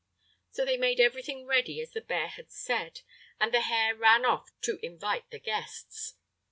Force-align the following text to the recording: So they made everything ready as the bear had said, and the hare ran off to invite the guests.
So 0.49 0.65
they 0.65 0.77
made 0.77 0.99
everything 0.99 1.45
ready 1.45 1.79
as 1.79 1.91
the 1.91 2.01
bear 2.01 2.29
had 2.29 2.49
said, 2.51 3.01
and 3.39 3.53
the 3.53 3.61
hare 3.61 3.95
ran 3.95 4.25
off 4.25 4.49
to 4.61 4.83
invite 4.83 5.29
the 5.29 5.37
guests. 5.37 6.15